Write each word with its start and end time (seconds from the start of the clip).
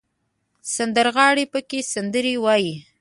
سندرغاړي 0.75 1.45
پکې 1.53 1.79
سندرې 1.93 2.33
وايي. 2.43 2.73